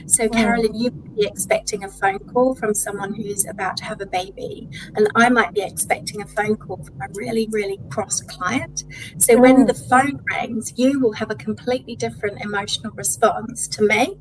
[0.08, 0.40] So, wow.
[0.40, 4.06] Karalyn, you might be expecting a phone call from someone who's about to have a
[4.06, 8.84] baby, and I might be expecting a phone call from a really, really cross client.
[9.20, 9.40] So, mm.
[9.40, 14.18] when the phone rings, you will have a completely different emotional response to me,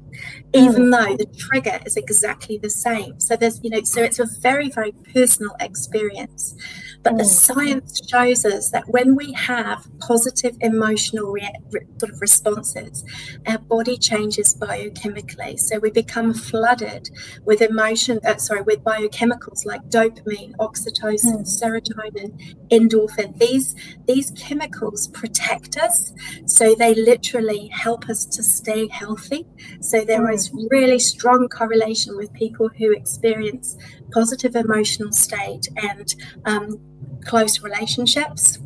[0.54, 0.90] even mm.
[0.92, 3.18] though the trigger is exactly the same.
[3.18, 6.54] So, there's, you know, so it's a very, very personal experience.
[7.02, 7.18] But mm.
[7.18, 13.04] the science shows us that when we have positive emotional re- re- sort of responses,
[13.46, 15.58] our body changes biochemically.
[15.58, 17.10] So we become flooded
[17.44, 21.62] with emotion, uh, sorry, with biochemicals like dopamine, oxytocin, mm.
[21.62, 23.38] serotonin, endorphin.
[23.38, 23.74] These
[24.06, 26.12] these chemicals protect us,
[26.46, 29.46] so they literally help us to stay healthy.
[29.80, 30.34] So there mm.
[30.34, 33.76] is really strong correlation with people who experience
[34.12, 36.14] positive emotional state and
[36.44, 36.80] um,
[37.24, 38.58] close relationships.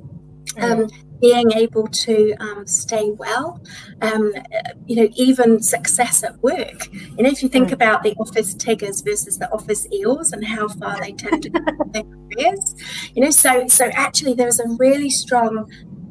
[0.58, 0.88] Um,
[1.22, 3.62] being able to um, stay well,
[4.02, 4.34] um,
[4.86, 6.92] you know, even success at work.
[6.92, 7.72] You know, if you think mm.
[7.72, 11.60] about the office Tiggers versus the office Eeyores and how far they tend to go
[11.60, 12.74] in their careers,
[13.14, 15.70] you know, so so actually there is a really strong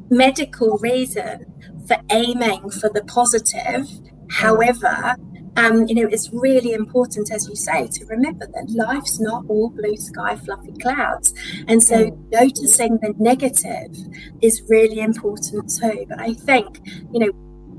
[0.09, 1.45] medical reason
[1.87, 3.87] for aiming for the positive.
[4.29, 5.17] However,
[5.57, 9.69] um, you know, it's really important, as you say, to remember that life's not all
[9.69, 11.33] blue sky, fluffy clouds.
[11.67, 12.31] And so mm.
[12.31, 13.95] noticing the negative
[14.41, 16.05] is really important too.
[16.07, 16.79] But I think,
[17.11, 17.31] you know,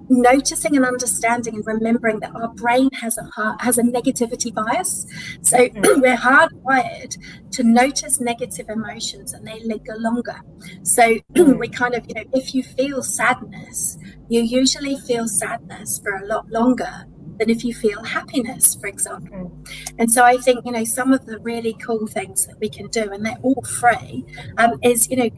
[0.08, 5.06] noticing and understanding and remembering that our brain has a has a negativity bias
[5.40, 5.82] so mm.
[6.02, 7.16] we're hardwired
[7.50, 10.38] to notice negative emotions and they linger longer
[10.82, 11.02] so
[11.34, 11.58] mm.
[11.58, 13.96] we kind of you know if you feel sadness
[14.28, 17.06] you usually feel sadness for a lot longer
[17.38, 19.52] than if you feel happiness, for example.
[19.98, 22.88] And so I think, you know, some of the really cool things that we can
[22.88, 24.24] do, and they're all free,
[24.58, 25.30] um, is, you know,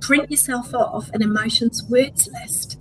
[0.00, 2.78] print yourself off an emotions words list.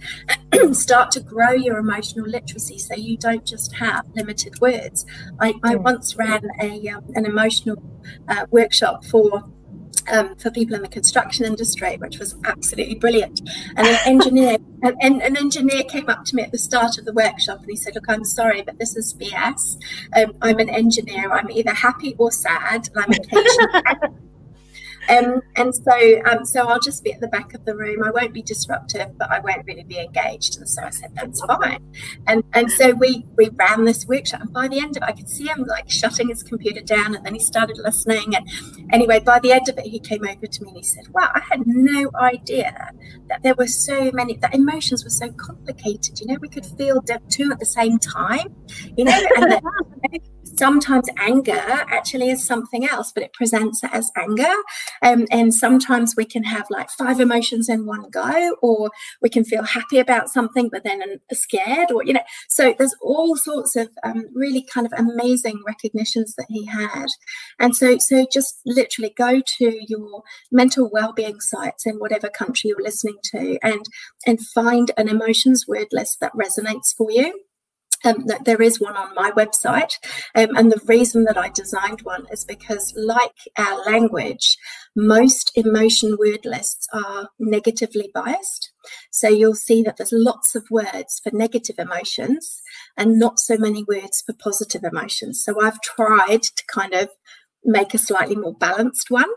[0.73, 5.05] Start to grow your emotional literacy so you don't just have limited words.
[5.39, 7.81] I, I once ran a um, an emotional
[8.27, 9.43] uh, workshop for
[10.11, 13.41] um, for people in the construction industry, which was absolutely brilliant.
[13.75, 17.13] And an engineer, an, an, engineer came up to me at the start of the
[17.13, 19.77] workshop and he said, "Look, I'm sorry, but this is BS.
[20.15, 21.31] Um, I'm an engineer.
[21.31, 24.19] I'm either happy or sad, and I'm occasionally
[25.09, 28.03] Um, and so, um, so I'll just be at the back of the room.
[28.03, 30.57] I won't be disruptive, but I won't really be engaged.
[30.57, 31.83] And so I said, that's fine.
[32.27, 34.41] And and so we we ran this workshop.
[34.41, 37.15] And by the end of it, I could see him like shutting his computer down,
[37.15, 38.35] and then he started listening.
[38.35, 38.47] And
[38.91, 41.29] anyway, by the end of it, he came over to me and he said, "Wow,
[41.33, 42.91] I had no idea
[43.27, 44.37] that there were so many.
[44.37, 46.19] That emotions were so complicated.
[46.19, 48.55] You know, we could feel two at the same time.
[48.95, 49.63] You know, and that,
[50.59, 51.53] sometimes anger
[51.97, 54.55] actually is something else, but it presents as anger.
[55.01, 58.91] Um, and sometimes we can have like five emotions in one go, or
[59.21, 61.01] we can feel happy about something, but then
[61.31, 66.35] scared, or, you know, so there's all sorts of um, really kind of amazing recognitions
[66.35, 67.07] that he had.
[67.59, 72.83] And so, so just literally go to your mental well-being sites in whatever country you're
[72.83, 73.85] listening to and,
[74.27, 77.33] and find an emotions word list that resonates for you
[78.05, 79.93] um, there is one on my website.
[80.35, 84.57] Um, and the reason that I designed one is because, like our language,
[84.95, 88.71] most emotion word lists are negatively biased.
[89.11, 92.61] So you'll see that there's lots of words for negative emotions
[92.97, 95.43] and not so many words for positive emotions.
[95.43, 97.09] So I've tried to kind of
[97.63, 99.29] make a slightly more balanced one.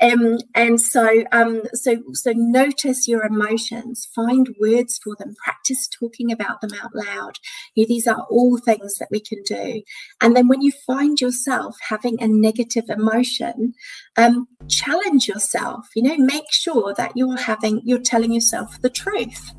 [0.00, 6.30] Um, and so, um, so, so notice your emotions, find words for them, practice talking
[6.30, 7.38] about them out loud.
[7.74, 9.82] You know, these are all things that we can do.
[10.20, 13.74] And then when you find yourself having a negative emotion,
[14.16, 15.88] um, challenge yourself.
[15.94, 19.52] You know, make sure that you're having, you're telling yourself the truth.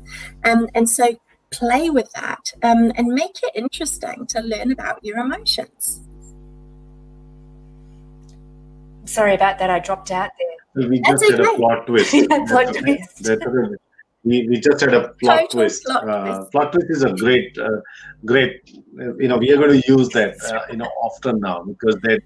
[0.44, 1.16] Um, and so,
[1.50, 6.08] play with that um, and make it interesting to learn about your emotions.
[9.04, 9.70] Sorry about that.
[9.70, 10.88] I dropped out there.
[10.88, 12.14] We just had a plot twist.
[12.14, 13.28] yeah, plot twist.
[14.22, 15.84] we, we just had a plot Total twist.
[15.84, 16.52] Plot, uh, twist.
[16.52, 17.80] plot twist is a great, uh,
[18.24, 18.60] great.
[18.98, 20.40] Uh, you know, we are going to use that.
[20.44, 22.20] Uh, you know, often now because that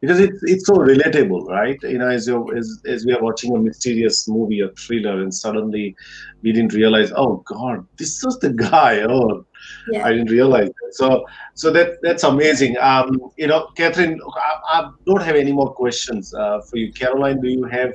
[0.00, 1.78] because it's it's so relatable, right?
[1.82, 5.32] You know, as you as, as we are watching a mysterious movie, a thriller, and
[5.32, 5.96] suddenly
[6.42, 9.02] we didn't realize, oh God, this was the guy.
[9.08, 9.44] Oh,
[9.90, 10.06] yeah.
[10.06, 10.94] I didn't realize that.
[10.94, 12.78] So, so that that's amazing.
[12.78, 16.92] Um, you know, Kathryn, I, I don't have any more questions uh, for you.
[16.92, 17.94] Karalyn, do you have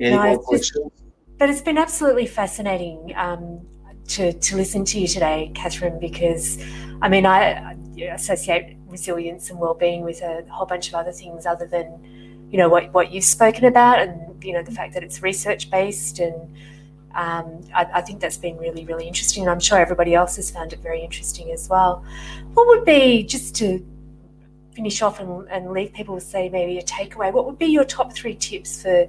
[0.00, 0.90] any no, more questions?
[1.38, 3.60] but it's been absolutely fascinating um,
[4.08, 6.58] to to listen to you today, Kathryn, because
[7.00, 7.76] I mean, I
[8.12, 12.00] associate resilience and well-being with a whole bunch of other things other than
[12.50, 15.70] you know what what you've spoken about and you know the fact that it's research
[15.70, 16.34] based and
[17.14, 19.42] um, I, I, think that's been really, really interesting.
[19.42, 22.04] And I'm sure everybody else has found it very interesting as well.
[22.54, 23.84] What would be, just to
[24.72, 27.84] finish off and, and leave people with, say, maybe a takeaway, what would be your
[27.84, 29.08] top three tips for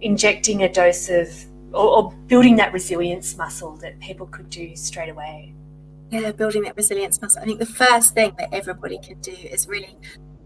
[0.00, 1.28] injecting a dose of
[1.74, 5.52] or, or building that resilience muscle that people could do straight away?
[6.12, 7.40] Yeah, building that resilience muscle.
[7.40, 9.96] I think the first thing that everybody can do is really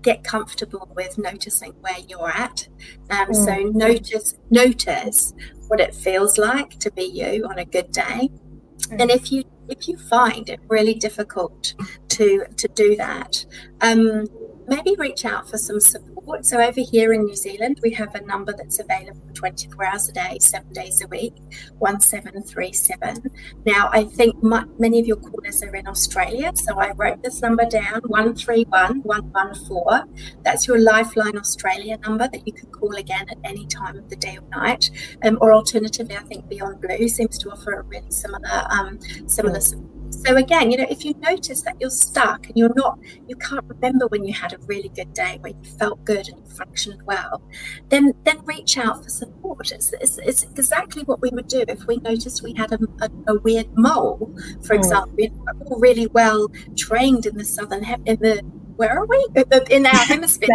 [0.00, 2.68] get comfortable with noticing where you're at.
[3.10, 3.34] Um, mm.
[3.34, 5.34] So notice notice
[5.66, 8.30] what it feels like to be you on a good day.
[8.30, 9.00] Mm.
[9.00, 11.74] And if you if you find it really difficult
[12.10, 13.44] to to do that,
[13.80, 14.26] um,
[14.66, 16.44] maybe reach out for some support.
[16.44, 20.12] So, over here in New Zealand, we have a number that's available 24 hours a
[20.12, 21.34] day, seven days a week
[21.78, 23.30] 1737.
[23.64, 26.52] Now, I think many of your callers are in Australia.
[26.54, 30.42] So, I wrote this number down 131 114.
[30.42, 34.16] That's your Lifeline Australia number that you can call again at any time of the
[34.16, 34.90] day or night.
[35.24, 39.60] Um, or alternatively, I think Beyond Blue seems to offer a really similar, um, similar
[39.60, 42.98] support so again, you know, if you notice that you're stuck and you're not,
[43.28, 46.38] you can't remember when you had a really good day where you felt good and
[46.38, 47.42] you functioned well,
[47.88, 49.72] then then reach out for support.
[49.72, 53.10] It's, it's, it's exactly what we would do if we noticed we had a, a,
[53.28, 54.78] a weird mole, for mm.
[54.78, 55.14] example.
[55.16, 58.42] We're all really well trained in the southern in the
[58.76, 59.26] where are we
[59.70, 60.48] in our hemisphere?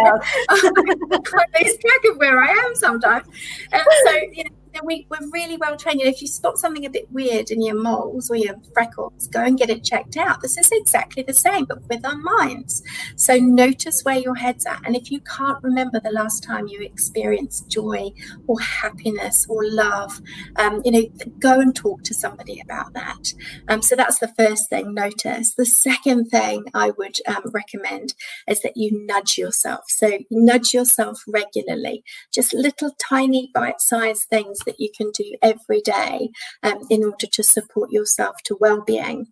[0.48, 3.26] I lose track of where I am sometimes.
[3.72, 4.50] And so, you know,
[4.84, 6.00] we, we're really well trained.
[6.00, 9.42] And if you spot something a bit weird in your moles or your freckles, go
[9.42, 10.40] and get it checked out.
[10.40, 12.82] This is exactly the same, but with our minds.
[13.16, 14.80] So notice where your head's at.
[14.84, 18.10] And if you can't remember the last time you experienced joy
[18.46, 20.20] or happiness or love,
[20.56, 21.02] um, you know,
[21.38, 23.32] go and talk to somebody about that.
[23.68, 25.54] Um, so that's the first thing, notice.
[25.54, 28.14] The second thing I would um, recommend
[28.48, 29.84] is that you nudge yourself.
[29.88, 35.80] So nudge yourself regularly, just little tiny bite sized things that you can do every
[35.80, 36.30] day
[36.62, 39.26] um, in order to support yourself to well-being.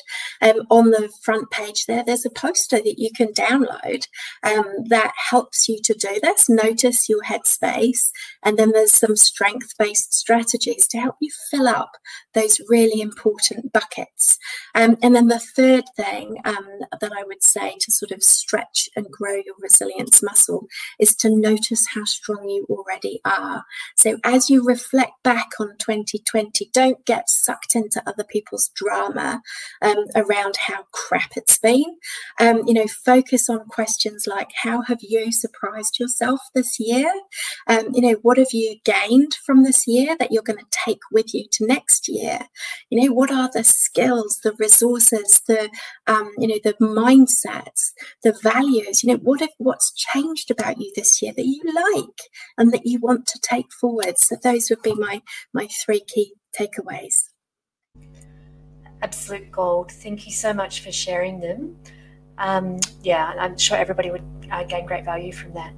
[0.43, 4.07] um, on the front page there, there's a poster that you can download
[4.43, 6.49] um, that helps you to do this.
[6.49, 8.11] Notice your headspace,
[8.43, 11.93] and then there's some strength based strategies to help you fill up
[12.35, 14.39] those really important buckets.
[14.75, 16.67] Um, and then the third thing um,
[17.01, 20.67] that I would say to sort of stretch and grow your resilience muscle
[20.99, 23.65] is to notice how strong you already are are.
[23.97, 29.43] So as you reflect back on 2020, don't get sucked into other people's drama
[29.83, 31.97] um, around how crap it's been.
[32.41, 37.13] Um, you know, focus on questions like how have you surprised yourself this year?
[37.67, 41.01] Um, you know, what have you gained from this year that you're going to take
[41.13, 42.41] with you to next year?
[42.91, 45.71] You know, what are the skills, the resources, the
[46.07, 49.03] um, you know, the mindsets, the values?
[49.03, 52.21] You know, what have what's changed about you this year that you like
[52.59, 54.15] and that you want want to take forward.
[54.19, 57.31] So those would be my my three key takeaways.
[59.03, 59.93] Absolute gold.
[59.93, 61.77] Thank you so much for sharing them.
[62.39, 65.73] Um, yeah, I'm sure everybody would uh, gain great value from that.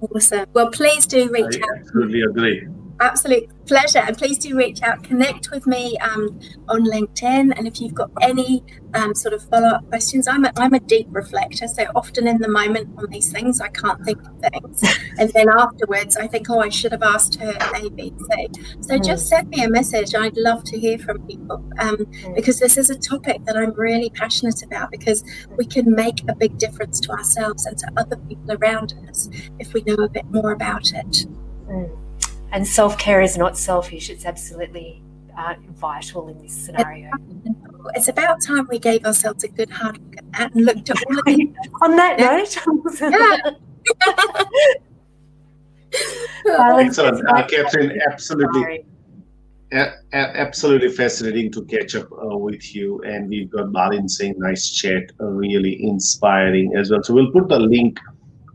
[0.00, 0.46] Awesome.
[0.52, 1.78] Well, please do reach I out.
[1.78, 2.68] Absolutely agree
[3.00, 3.98] absolute pleasure.
[3.98, 6.38] And please do reach out, connect with me um,
[6.68, 7.56] on LinkedIn.
[7.56, 10.80] And if you've got any um, sort of follow up questions, I'm a, I'm a
[10.80, 11.66] deep reflector.
[11.68, 14.84] So often in the moment on these things, I can't think of things.
[15.18, 18.84] And then afterwards, I think, oh, I should have asked her ABC.
[18.84, 19.02] So hmm.
[19.02, 20.14] just send me a message.
[20.14, 22.34] I'd love to hear from people um, hmm.
[22.34, 25.22] because this is a topic that I'm really passionate about because
[25.58, 29.28] we can make a big difference to ourselves and to other people around us
[29.58, 31.26] if we know a bit more about it.
[31.68, 31.99] Mm.
[32.52, 35.02] And self care is not selfish, it's absolutely
[35.38, 37.10] uh, vital in this scenario.
[37.94, 40.96] It's about time we gave ourselves a good hard look at that and looked at
[41.06, 41.48] all of it.
[41.82, 42.56] On that note,
[46.46, 47.28] Excellent.
[47.28, 48.84] Uh, Kathryn, absolutely.
[49.72, 53.00] A- absolutely fascinating to catch up uh, with you.
[53.02, 57.02] And we've got Balin saying, nice chat, uh, really inspiring as well.
[57.02, 57.98] So we'll put the link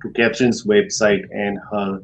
[0.01, 2.01] to Kathryn's website and her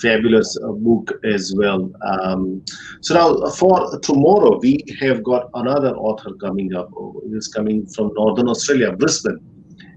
[0.00, 1.90] fabulous uh, book as well.
[2.02, 2.64] Um,
[3.00, 6.90] so now for tomorrow, we have got another author coming up.
[7.32, 9.38] He's coming from Northern Australia, Brisbane,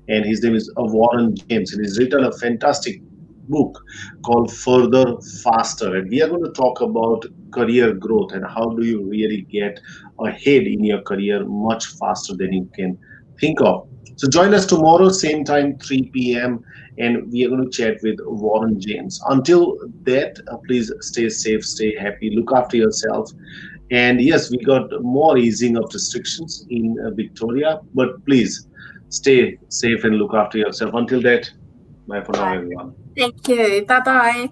[0.09, 3.01] and his name is uh, Warren James, and he's written a fantastic
[3.49, 3.79] book
[4.23, 5.95] called Further Faster.
[5.97, 9.79] And we are going to talk about career growth and how do you really get
[10.19, 12.97] ahead in your career much faster than you can
[13.39, 13.87] think of.
[14.15, 16.63] So join us tomorrow, same time, 3 p.m
[16.97, 19.19] and we are going to chat with Warren James.
[19.27, 23.31] Until that, uh, please stay safe, stay happy, look after yourself.
[23.91, 28.67] And yes, we got more easing of restrictions in uh, Victoria, but please
[29.09, 30.93] stay safe and look after yourself.
[30.93, 31.49] Until that,
[32.07, 32.95] bye for now, everyone.
[33.17, 33.85] Thank you.
[33.85, 34.49] Bye bye.